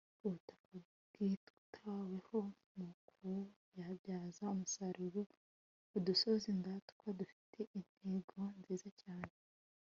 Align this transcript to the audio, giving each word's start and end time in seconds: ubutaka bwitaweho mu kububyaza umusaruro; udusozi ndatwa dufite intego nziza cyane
ubutaka 0.27 0.75
bwitaweho 1.07 2.37
mu 2.75 2.87
kububyaza 3.07 4.43
umusaruro; 4.53 5.21
udusozi 5.97 6.49
ndatwa 6.61 7.07
dufite 7.19 7.59
intego 7.77 8.39
nziza 8.59 8.89
cyane 9.01 9.33